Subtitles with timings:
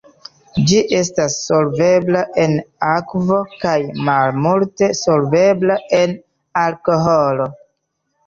[0.69, 2.55] Ĝi estas solvebla en
[2.87, 3.75] akvo kaj
[4.07, 6.15] malmulte solvebla en
[6.65, 7.47] alkoholo.